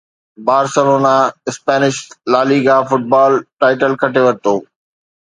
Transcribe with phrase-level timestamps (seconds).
[0.47, 1.15] Barcelona
[1.49, 1.95] Spanish
[2.31, 4.55] La Liga football title کٽي ورتو